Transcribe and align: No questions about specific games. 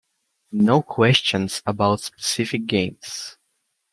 No 0.51 0.81
questions 0.81 1.61
about 1.67 1.99
specific 1.99 2.65
games. 2.65 3.37